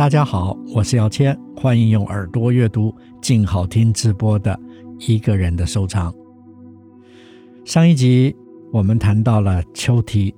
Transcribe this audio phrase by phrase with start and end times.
[0.00, 2.90] 大家好，我是姚谦，欢迎用耳朵阅读
[3.20, 4.58] 静好听直播的
[4.98, 6.10] 一个人的收藏。
[7.66, 8.34] 上一集
[8.72, 10.34] 我们谈到了邱堤，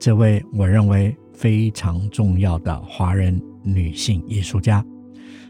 [0.00, 4.84] 这位我认为非常重要的华人女性艺术家，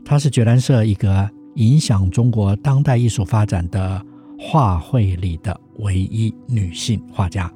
[0.04, 4.04] 她是觉兰社一个影响中国当代艺术发展的
[4.38, 7.50] 画会里的唯一女性画家，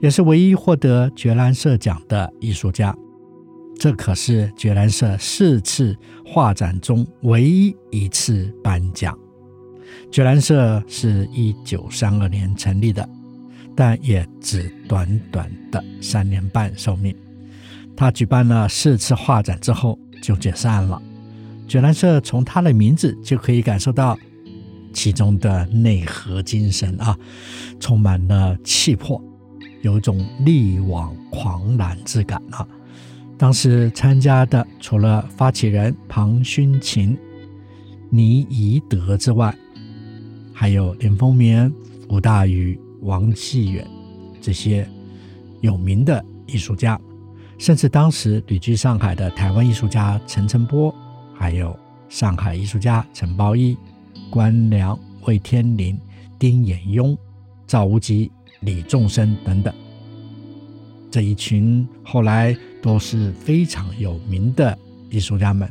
[0.00, 2.96] 也是唯一获得觉兰社奖的艺术家。
[3.78, 9.16] 这可是觉兰社四次画展中唯一一次颁奖。
[10.10, 13.06] 觉兰社是一九三二年成立的，
[13.74, 17.14] 但也只短短的三年半寿命。
[17.94, 21.00] 他举办了四次画展之后就解散了。
[21.68, 24.18] 觉兰社从他的名字就可以感受到
[24.92, 27.16] 其中的内核精神啊，
[27.78, 29.22] 充满了气魄，
[29.82, 32.66] 有一种力挽狂澜之感啊。
[33.38, 37.16] 当时参加的除了发起人庞勋琴、
[38.08, 39.54] 倪宜德之外，
[40.54, 41.70] 还有林风眠、
[42.08, 43.86] 吴大羽、王继远
[44.40, 44.88] 这些
[45.60, 46.98] 有名的艺术家，
[47.58, 50.94] 甚至当时旅居上海的台湾艺术家陈澄波，
[51.34, 53.76] 还有上海艺术家陈抱一、
[54.30, 56.00] 关良、魏天林、
[56.38, 57.14] 丁衍庸、
[57.66, 59.74] 赵无极、李仲生等等。
[61.10, 64.76] 这一群后来都是非常有名的
[65.10, 65.70] 艺术家们，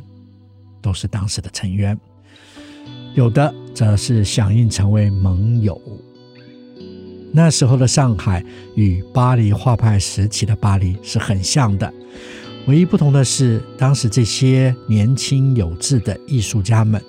[0.82, 1.98] 都是当时的成员。
[3.14, 5.80] 有的则是响应成为盟友。
[7.32, 8.44] 那时候的上海
[8.74, 11.92] 与巴黎画派时期的巴黎是很像的，
[12.66, 17.02] 唯一不同的是，当时这些年轻有志的艺术家们，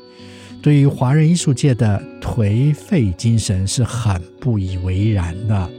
[0.62, 5.70] 对于华人艺术界的颓废精神是很不以为然的。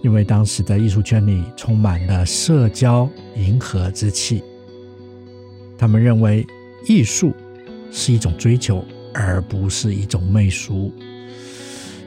[0.00, 4.44] 因为当时的艺术圈里充满了社交迎合之气，
[5.76, 6.46] 他们认为
[6.86, 7.34] 艺术
[7.90, 10.92] 是一种追求，而不是一种媚俗。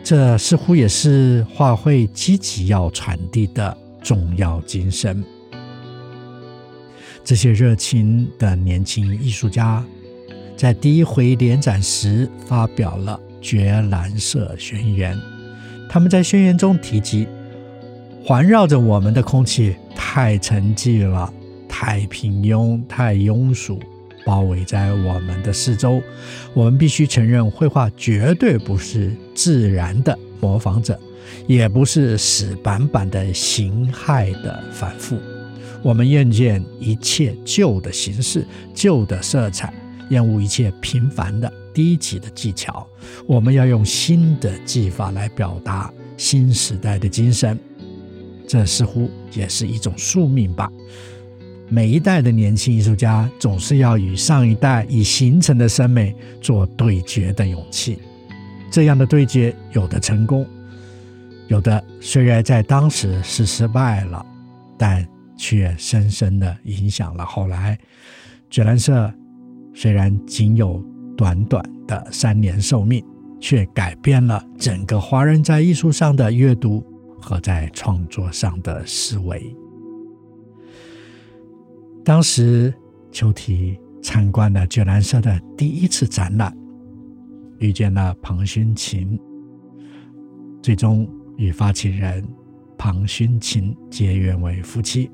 [0.03, 5.23] 这似乎也是画会积极要传递的重要精神。
[7.23, 9.84] 这些热情的年轻艺术家，
[10.56, 15.16] 在第一回联展时发表了《绝蓝色宣言》，
[15.90, 17.28] 他们在宣言中提及。
[18.24, 21.32] 环绕着我们的空气太沉寂了，
[21.68, 23.80] 太平庸，太庸俗，
[24.24, 26.02] 包围在我们的四周。
[26.54, 30.98] 我们必须承认，绘画绝对不是自然的模仿者，
[31.48, 35.18] 也不是死板板的形骸的反复。
[35.82, 39.74] 我们厌倦一切旧的形式、旧的色彩，
[40.09, 42.88] 厌恶一切平凡的低级的技巧。
[43.26, 47.59] 我们要用新的技法来表达新时代的精神。
[48.47, 50.72] 这似乎也是一种宿命吧。
[51.69, 57.97] 每一代的年轻艺术家总是要与上一代已形成的审美做对决的勇气。
[58.69, 60.46] 这样的对决，有的成功，
[61.47, 64.25] 有的虽然在当时是失败了，
[64.78, 67.79] 但却深深地影响了后来。
[68.50, 69.09] 觉兰社
[69.73, 70.84] 虽然仅有
[71.16, 73.02] 短短的三年寿命，
[73.40, 76.85] 却改变了整个华人在艺术上的阅读。
[77.22, 79.56] 和在创作上的思维。
[82.04, 82.74] 当时，
[83.12, 86.52] 邱提参观了觉兰社的第一次展览，
[87.59, 89.20] 遇见了庞勋琴，
[90.64, 92.28] 最终与发起人
[92.78, 95.09] 庞勋琴结缘为夫妻。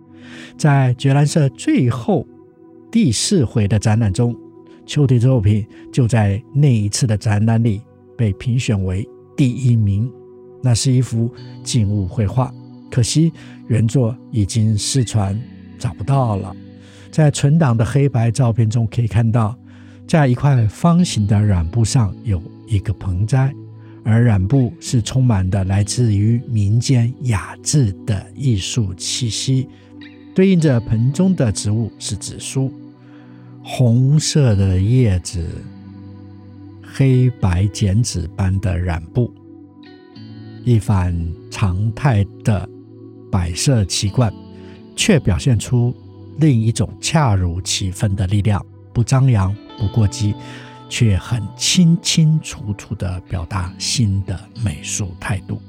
[0.58, 2.26] 在觉兰社最后
[2.90, 4.34] 第四回的展览中，
[4.86, 7.82] 邱提作品就在那一次的展览里
[8.18, 9.06] 被评选为
[9.36, 10.10] 第一名。
[10.68, 11.34] 那是一幅
[11.64, 12.54] 静物绘画，
[12.92, 13.32] 可惜
[13.70, 15.42] 原作已经失传，
[15.80, 16.54] 找不到了。
[17.10, 19.58] 在存档的黑白照片中可以看到，
[20.06, 23.54] 在一块方形的染布上有一个盆栽，
[24.04, 29.70] 而染布是充满的来自于民间雅致的艺术气息。
[30.36, 32.70] 对应着盆中的植物是紫苏，
[33.64, 35.48] 红色的叶子，
[36.84, 39.34] 黑白剪纸般的染布。
[40.68, 41.18] 一反
[41.50, 42.68] 常态的
[43.32, 44.30] 摆设奇观，
[44.98, 45.96] 却表现出
[46.40, 48.62] 另一种恰如其分的力量，
[48.92, 50.36] 不张扬，不过激，
[50.90, 55.62] 却很清清楚楚地表达新的美术态度。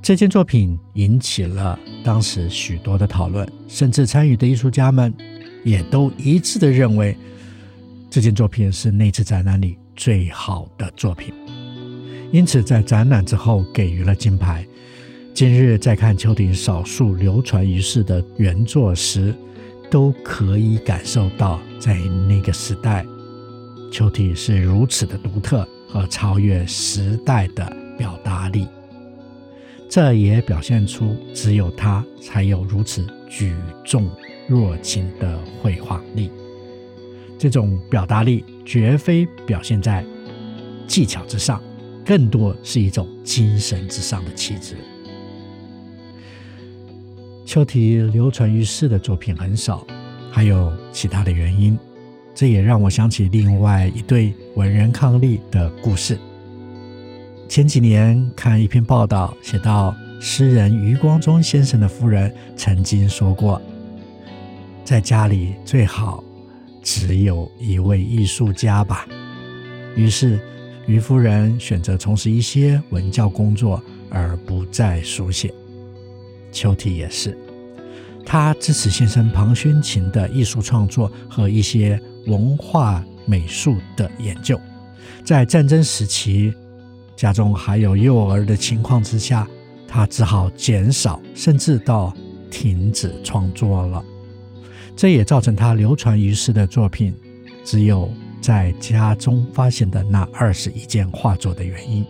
[0.00, 5.12] 这件作品引起了当时许多的讨论，甚至参与的艺术家们
[5.64, 7.18] 也都一致地认为，
[8.08, 11.34] 这件作品是那次展览里最好的作品。
[12.30, 14.66] 因此，在展览之后给予了金牌。
[15.32, 19.34] 今日再看邱婷少数流传于世的原作时，
[19.90, 21.94] 都可以感受到，在
[22.28, 23.06] 那个时代，
[23.90, 28.66] 邱婷是如此的独特和超越时代的表达力。
[29.88, 33.54] 这也表现出只有他才有如此举
[33.84, 34.10] 重
[34.46, 36.30] 若轻的绘画力。
[37.38, 40.04] 这种表达力绝非表现在
[40.86, 41.62] 技巧之上，
[42.08, 44.76] 更多是一种精神之上的气质。
[47.44, 49.86] 邱提流传于世的作品很少，
[50.30, 51.78] 还有其他的原因。
[52.34, 56.18] 这也让我想起另外一对文人伉俪的故事。
[57.46, 63.60] 前几年看一篇报道，写到诗人余光中先生的夫人曾经说过，
[64.82, 66.24] 在家里最好
[66.82, 69.06] 只有一位艺术家吧。
[69.94, 70.40] 于是
[70.88, 75.52] 于夫人选择从事一些文教工作，而不再书写。
[76.50, 77.36] 邱提也是，
[78.24, 84.58] 他支持先生庞薰琴的艺术创作和一些文化美术的研究。
[85.22, 86.54] 在战争时期，
[87.14, 89.46] 家中还有幼儿的情况之下，
[89.86, 92.16] 他只好减少，甚至到
[92.50, 94.02] 停止创作了。
[94.96, 97.14] 这也造成他流传于世的作品
[97.62, 102.04] 只有在家中发现的那二十一件画作的原因。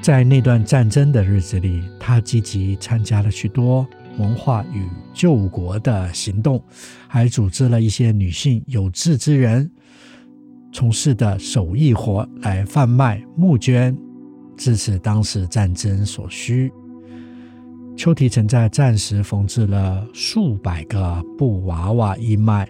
[0.00, 3.86] 在那段战争的日子里，他积极参加了许多
[4.18, 6.62] 文化与救国的行动，
[7.06, 9.70] 还组织了一些女性有志之人
[10.72, 13.96] 从事的手艺活来贩卖募捐，
[14.56, 16.72] 支持当时战争所需。
[17.96, 22.66] 邱提曾在战时缝制了数百个布娃娃义卖，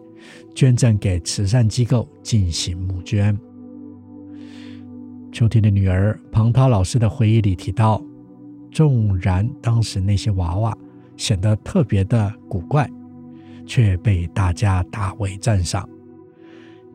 [0.54, 3.38] 捐赠给慈善机构进行募捐。
[5.32, 8.02] 邱提的女儿庞涛老师的回忆里提到，
[8.70, 10.76] 纵然当时那些娃娃
[11.16, 12.88] 显得特别的古怪，
[13.66, 15.88] 却被大家大为赞赏。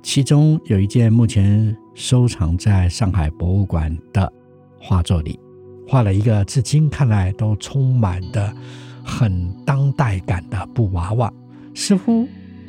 [0.03, 4.31] 其中有一件目前收藏在上海博物馆的
[4.79, 5.39] 画作里，
[5.87, 8.55] 画了一个至今看来都充满的
[9.03, 11.33] 很当代感的布娃娃，
[11.73, 12.27] 似乎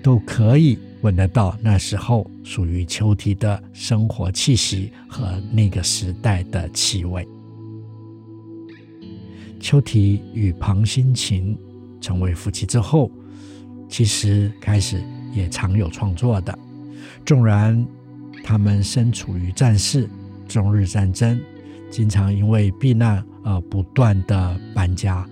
[0.09, 0.79] 都可以。
[1.03, 7.29] 闻得到那时候属于秋提的生活气息和那个时代的气味。
[9.61, 11.57] 秋提与庞新琴
[12.01, 13.11] 成为夫妻之后，
[13.87, 14.99] 其实开始
[15.35, 16.59] 也常有创作的。
[17.27, 17.87] 纵然
[18.43, 20.09] 他们身处于战事，
[20.49, 21.39] 中日战争，
[21.91, 25.29] 经常因为避难而不断的搬家。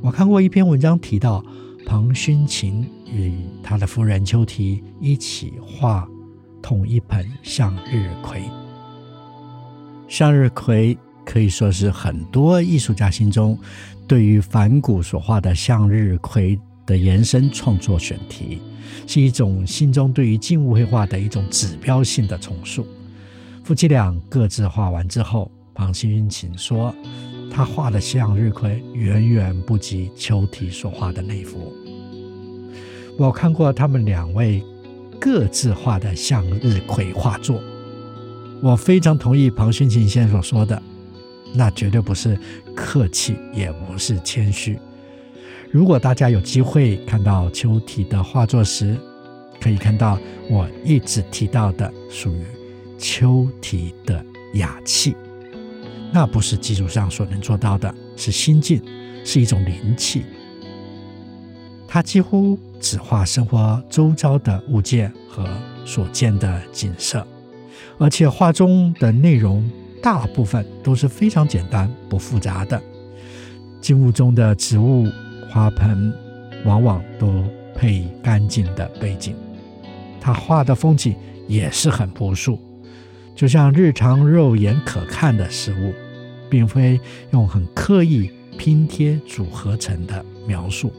[0.00, 1.44] 我看过一篇文章提到。
[1.90, 3.34] 庞薰勤与
[3.64, 6.08] 他的夫人邱提一起画
[6.62, 8.44] 同一盆向日葵。
[10.06, 10.96] 向日葵
[11.26, 13.58] 可以说是很多艺术家心中
[14.06, 16.56] 对于梵谷所画的向日葵
[16.86, 18.62] 的延伸创作选题，
[19.08, 22.86] 是一种心中对于静物绘画的一种指标性的重塑。
[23.64, 26.94] 夫妻俩各自画完之后，庞薰琴说。
[27.52, 31.74] 他画的向日葵远远不及邱提所画的那幅。
[33.20, 34.64] 我看过他们两位
[35.20, 37.62] 各自画的向日葵画作，
[38.62, 40.82] 我非常同意庞勋勤先生所说的，
[41.52, 42.38] 那绝对不是
[42.74, 44.78] 客气，也不是谦虚。
[45.70, 48.96] 如果大家有机会看到邱提的画作时，
[49.60, 52.42] 可以看到我一直提到的属于
[52.98, 54.24] 邱提的
[54.54, 55.14] 雅气。
[56.10, 58.80] 那不是技术上所能做到的，是心境，
[59.26, 60.24] 是一种灵气。
[61.92, 65.44] 他几乎只画生活周遭的物件和
[65.84, 67.26] 所见的景色，
[67.98, 69.68] 而且画中的内容
[70.00, 72.80] 大部分都是非常简单不复杂的。
[73.80, 75.04] 静物中的植物、
[75.50, 76.14] 花盆
[76.64, 77.42] 往往都
[77.74, 79.34] 配干净的背景。
[80.20, 81.16] 他画的风景
[81.48, 82.56] 也是很朴素。
[83.34, 85.92] 就像日常肉眼可看的事物，
[86.48, 87.00] 并非
[87.32, 90.92] 用很刻意拼贴组合成的描述，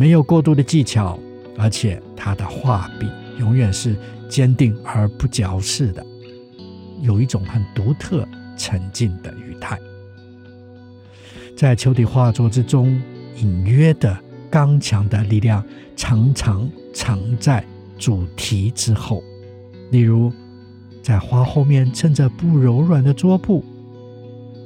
[0.00, 1.18] 没有过度的技巧，
[1.58, 3.06] 而且他的画笔
[3.38, 3.94] 永远是
[4.30, 6.02] 坚定而不矫饰的，
[7.02, 8.26] 有一种很独特
[8.56, 9.78] 沉静的语态。
[11.54, 12.98] 在球体画作之中，
[13.36, 15.62] 隐约的刚强的力量，
[15.94, 17.62] 常常藏在
[17.98, 19.22] 主题之后。
[19.90, 20.32] 例如，
[21.02, 23.62] 在花后面衬着不柔软的桌布，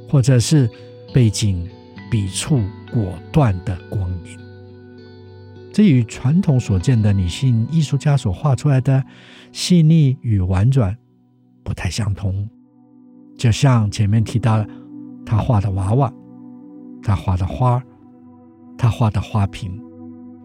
[0.08, 0.70] 或者是
[1.12, 1.68] 背景
[2.08, 2.62] 笔触
[2.92, 4.43] 果断的光影。
[5.74, 9.04] 这与传统所见的女性艺术家所画出来的
[9.50, 10.96] 细腻与婉转
[11.64, 12.48] 不太相同。
[13.36, 14.68] 就像前面提到的，
[15.26, 16.14] 她画的娃娃，
[17.02, 17.82] 她画的花，
[18.78, 19.76] 她画的花瓶，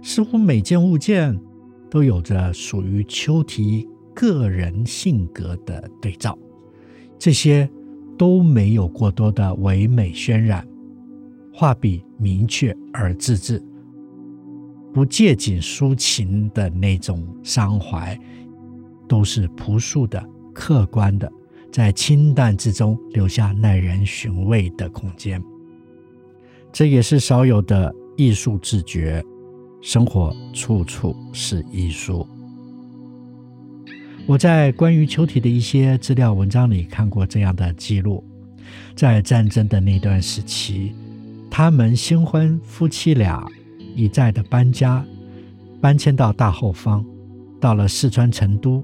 [0.01, 1.39] 似乎每件物件
[1.91, 6.36] 都有着属于秋堤个人性格的对照，
[7.19, 7.69] 这些
[8.17, 10.67] 都没有过多的唯美渲染，
[11.53, 13.63] 画笔明确而自制，
[14.93, 18.19] 不借景抒情的那种伤怀，
[19.08, 21.31] 都是朴素的、客观的，
[21.72, 25.41] 在清淡之中留下耐人寻味的空间。
[26.72, 29.24] 这也是少有的艺术自觉，
[29.81, 32.27] 生活处处是艺术。
[34.27, 38.24] 我在关于秋体的一些资料文章里看过这样的记录：
[38.96, 40.93] 在战争的那段时期，
[41.50, 43.43] 他们新婚夫妻俩
[43.96, 45.05] 一再的搬家，
[45.81, 47.05] 搬迁到大后方，
[47.60, 48.84] 到了四川成都，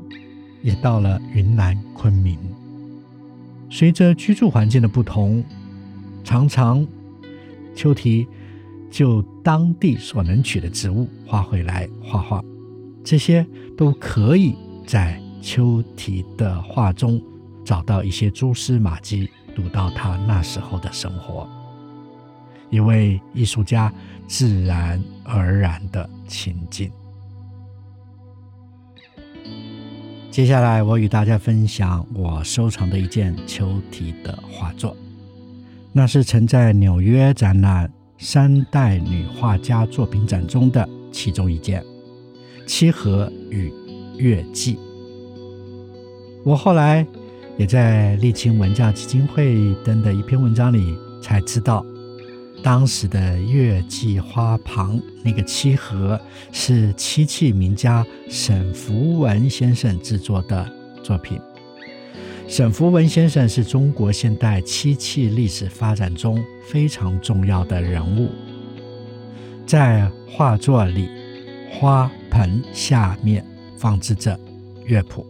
[0.61, 2.37] 也到了云南昆明。
[3.69, 5.43] 随着居住环境的不同，
[6.23, 6.85] 常常
[7.75, 8.27] 秋堤
[8.89, 12.41] 就当地所能取的植物画回来画画，
[13.03, 13.45] 这些
[13.77, 15.21] 都可以在。
[15.41, 17.21] 秋堤的画中
[17.63, 21.47] 找到一些蛛丝马迹，读到他那时候的生活，
[22.75, 23.91] 一位艺术家
[24.27, 26.91] 自然而然的情境。
[30.29, 34.93] 接下来，我与大家分享我收藏的一件秋堤的画作，
[35.93, 41.81] 那是曾在纽约展览三代女画家作品展中的其中一件
[42.67, 43.71] 《七河与
[44.17, 44.75] 月季》。
[46.43, 47.07] 我后来
[47.57, 51.85] 也在沥青文教基金会登的一篇文章里才知道，
[52.65, 56.19] 当时的月季花旁那个七盒
[56.51, 60.67] 是漆器名家沈福文先生制作的
[61.03, 61.39] 作品。
[62.47, 68.31] 沈福文先生是中国现代漆器历史发展中非常重要的人物，
[69.67, 71.07] 在画作里，
[71.71, 73.45] 花盆下面
[73.77, 74.39] 放置着
[74.87, 75.23] 乐谱。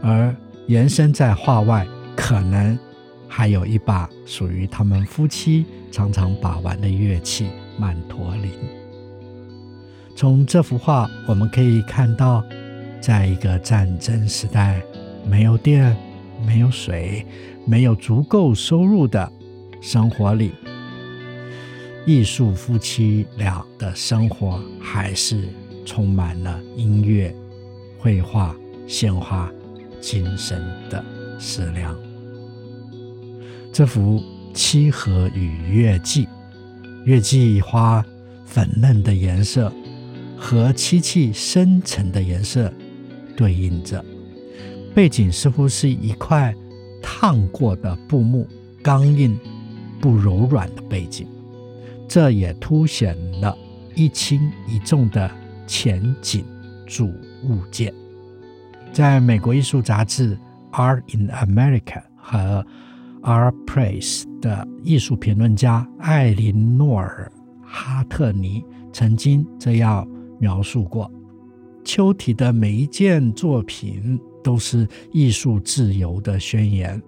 [0.00, 0.32] 而
[0.68, 2.78] 延伸在画外，可能
[3.26, 7.46] 还有一把属于他们夫妻常常把玩的乐器——
[7.78, 8.50] 曼陀林。
[10.16, 12.42] 从这幅画，我们可以看到，
[13.00, 14.82] 在一个战争时代，
[15.24, 15.96] 没有电、
[16.44, 17.24] 没有水、
[17.64, 19.30] 没有足够收入的
[19.80, 20.50] 生活里，
[22.04, 25.48] 艺术夫妻俩的生活还是
[25.84, 27.32] 充满了音乐、
[27.98, 28.56] 绘画、
[28.88, 29.48] 鲜花。
[30.00, 31.04] 精神的
[31.38, 31.96] 思量。
[33.72, 34.18] 这幅
[34.52, 36.26] 《七河与月季》，
[37.04, 38.04] 月季花
[38.44, 39.72] 粉嫩的颜色
[40.36, 42.72] 和漆器深沉的颜色
[43.36, 44.04] 对应着，
[44.94, 46.54] 背景似乎是一块
[47.02, 48.46] 烫过的布幕，
[48.82, 49.38] 刚硬
[50.00, 51.26] 不柔软的背景，
[52.06, 53.56] 这也凸显了
[53.94, 55.30] 一轻一重的
[55.66, 56.44] 前景
[56.86, 57.06] 主
[57.44, 57.92] 物件。
[58.92, 60.36] 在美国艺术杂志
[60.72, 61.80] 《Art in America》
[62.16, 62.38] 和
[63.22, 67.30] 《Art Press》的艺术评论家艾琳诺尔·
[67.64, 70.06] 哈特尼曾经这样
[70.40, 71.10] 描述过：
[71.84, 77.00] 秋体的每一件作品都是艺术自由的宣言，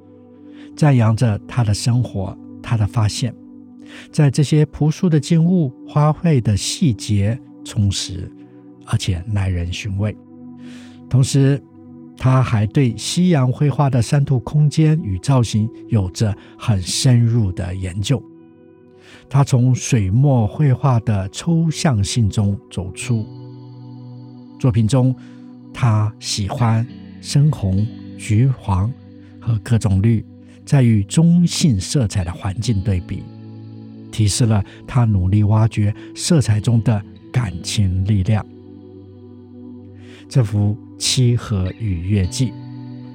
[0.76, 3.35] 赞扬着他的生活、他的发现，
[4.12, 8.30] 在这些朴素的静物、花卉的细节，充实
[8.87, 10.16] 而且耐人寻味，
[11.09, 11.61] 同时。
[12.16, 18.23] 他还对西洋绘画的三度空间与造型有着很深入的研究。
[19.28, 23.26] 他从水墨绘画的抽象性中走出。
[24.59, 25.14] 作品中，
[25.73, 26.87] 他喜欢
[27.21, 28.92] 深红、橘黄
[29.40, 30.25] 和各种绿，
[30.64, 33.23] 在与中性色彩的环境对比，
[34.11, 37.02] 提示了他努力挖掘色彩中的
[37.33, 38.44] 感情力量。
[40.28, 42.48] 这幅《七河与月季》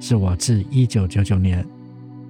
[0.00, 1.66] 是我自一九九九年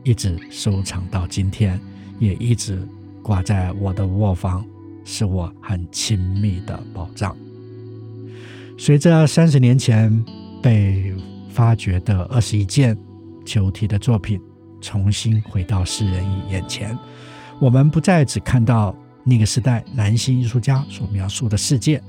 [0.02, 1.80] 一直收藏到今天，
[2.18, 2.86] 也一直
[3.22, 4.64] 挂在我的卧房，
[5.04, 7.36] 是我很亲密的宝藏。
[8.78, 10.24] 随着三十年前
[10.62, 11.14] 被
[11.50, 12.96] 发掘的二十一件
[13.44, 14.40] 球体的作品
[14.80, 16.98] 重新回到世人眼前，
[17.60, 22.02] 我们不再只看到那个时代男性艺术家所描述的世界，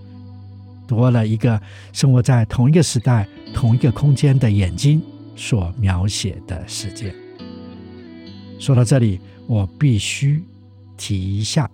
[0.91, 1.59] 多了一个
[1.93, 5.01] 生活在同一个时代、同一个空间的眼睛
[5.37, 7.15] 所描写的世界。
[8.59, 10.43] 说到这里，我必须
[10.97, 11.69] 提一下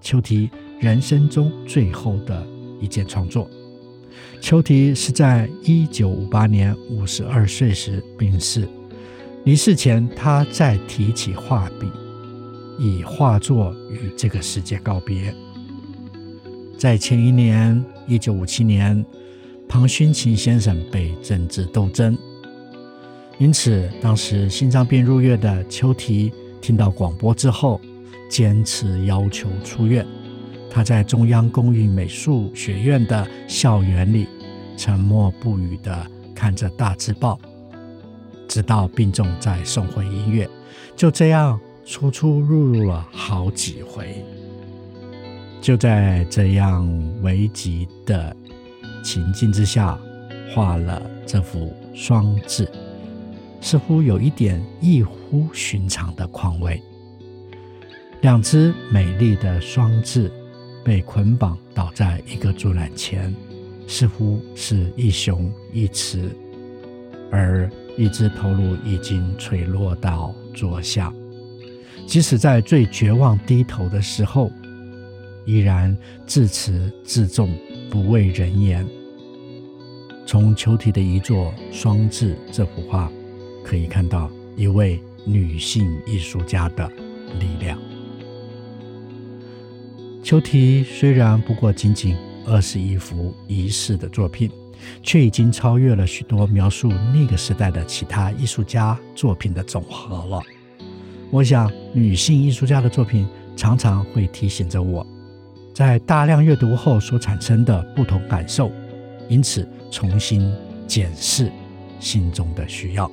[0.00, 2.44] 邱提人生中最后的
[2.80, 3.48] 一件创作。
[4.40, 8.68] 邱提是在一九五八年五十二岁时病逝。
[9.44, 11.86] 离世前，他再提起画笔，
[12.80, 15.32] 以画作与这个世界告别。
[16.76, 19.04] 在前一年，一九五七年，
[19.68, 22.16] 庞勋琴先生被政治斗争，
[23.38, 27.80] 因此当时心脏病入院的邱提听到广播之后，
[28.30, 30.06] 坚持要求出院。
[30.70, 34.26] 他在中央工艺美术学院的校园里，
[34.76, 37.38] 沉默不语地看着大字报。
[38.46, 40.48] 直到病重再送回医院，
[40.94, 44.24] 就这样出出入入了好几回。
[45.60, 46.88] 就在这样
[47.22, 48.34] 危急的
[49.02, 49.98] 情境之下，
[50.54, 52.70] 画了这幅双字，
[53.60, 56.80] 似乎有一点异乎寻常的况味。
[58.20, 60.32] 两只美丽的双字
[60.84, 63.34] 被捆绑倒在一个竹篮前，
[63.86, 66.30] 似乎是一雄一雌，
[67.30, 67.70] 而。
[67.98, 71.10] 一只头颅已经垂落到桌下，
[72.06, 74.52] 即使在最绝望低头的时候，
[75.46, 77.56] 依然自持自重，
[77.88, 78.86] 不畏人言。
[80.26, 83.10] 从邱提的遗作《双字》这幅画，
[83.64, 86.86] 可以看到一位女性艺术家的
[87.40, 87.78] 力量。
[90.22, 94.50] 邱提虽然不过仅仅二十一幅遗世的作品。
[95.02, 100.42] 却已经超越了许多描述那个时代的其他艺术家作品的总和了。
[101.30, 103.26] 我想，女性艺术家的作品
[103.56, 105.04] 常常会提醒着我，
[105.76, 108.72] 在大量阅读后所产生的不同感受，
[109.28, 110.50] 因此重新
[110.86, 111.52] 检视
[112.00, 113.10] 心中的需要。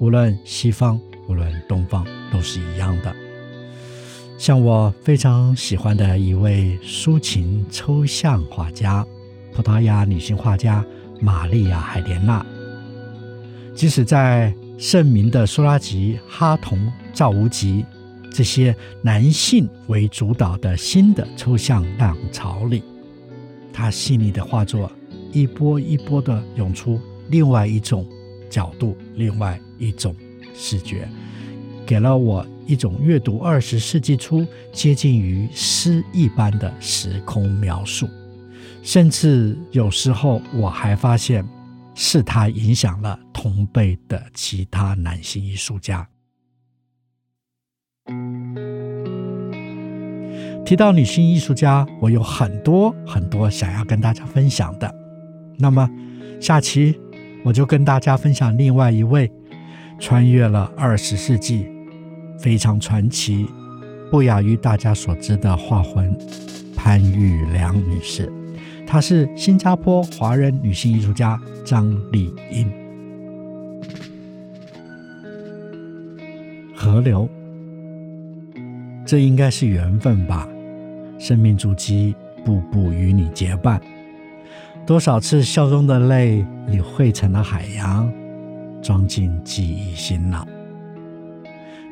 [0.00, 3.14] 无论西方，无论东方，都是一样的。
[4.36, 9.06] 像我非常喜欢的一位抒情抽象画家。
[9.54, 10.84] 葡萄牙女性画家
[11.20, 12.44] 玛丽亚·海莲娜，
[13.76, 17.84] 即使在盛名的苏拉吉、哈同、赵无极
[18.30, 22.82] 这些男性为主导的新的抽象浪潮里，
[23.72, 24.90] 他细腻的画作
[25.32, 28.06] 一波一波的涌出另外一种
[28.48, 30.14] 角度、另外一种
[30.54, 31.08] 视觉，
[31.84, 38.08] 给了我一种阅读二十世纪初接近于诗一般的时空描述。
[38.82, 41.46] 甚至有时候，我还发现
[41.94, 46.06] 是他影响了同辈的其他男性艺术家。
[50.64, 54.94] 提到女性艺术家，我有很多很多想要跟大家分享的。
[55.58, 55.88] 那么，
[56.40, 56.98] 下期
[57.44, 59.30] 我就跟大家分享另外一位
[59.98, 61.66] 穿越了二十世纪、
[62.38, 63.46] 非常传奇、
[64.10, 66.16] 不亚于大家所知的画魂——
[66.76, 68.32] 潘玉良女士。
[68.86, 72.70] 她是新加坡华人女性艺术家张丽英。
[76.74, 77.28] 河流，
[79.10, 80.48] 这应该是缘分吧？
[81.18, 83.80] 生命足迹，步步与你结伴。
[84.86, 88.08] 多少次笑中的泪，已汇成了海洋，
[88.80, 90.46] 装进记忆新浪。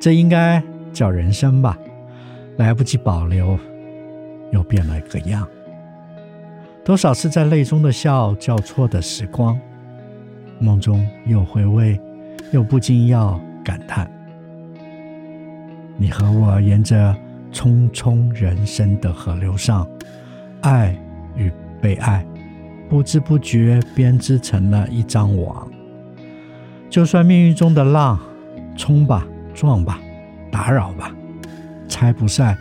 [0.00, 1.76] 这应该叫人生吧？
[2.56, 3.58] 来不及保留，
[4.52, 5.44] 又变了个样。
[6.84, 9.58] 多少次在泪中的笑，交错的时光，
[10.60, 12.00] 梦中又回味，
[12.52, 14.08] 又不禁要感叹。
[16.00, 17.14] 你和我沿着
[17.52, 19.84] 匆匆人生的河流上，
[20.60, 20.96] 爱
[21.36, 22.24] 与被爱，
[22.88, 25.68] 不知不觉编织成了一张网。
[26.88, 28.16] 就算命运中的浪，
[28.76, 29.98] 冲吧，撞吧，
[30.52, 31.12] 打扰吧，
[31.88, 32.56] 拆不散，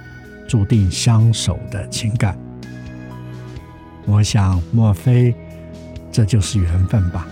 [0.48, 2.36] 注定相守的情感。
[4.08, 5.36] 我想，莫非
[6.12, 7.28] 这就是缘分吧？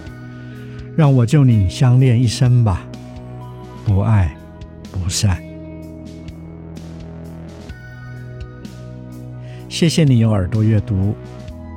[0.96, 2.86] 让我就你相恋一生吧，
[3.86, 4.38] 不爱
[4.92, 5.42] 不散。
[9.76, 11.14] 谢谢你用耳朵阅读，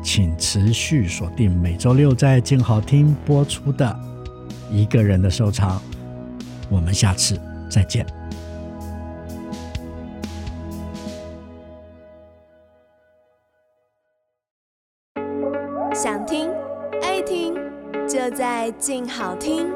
[0.05, 3.85] 请持续锁定每周六在静好听播出的
[4.73, 5.81] 《一个人的收藏》，
[6.71, 7.37] 我们下次
[7.69, 8.07] 再见。
[15.93, 16.49] 想听
[17.03, 17.53] 爱听，
[18.09, 19.67] 就在静好听。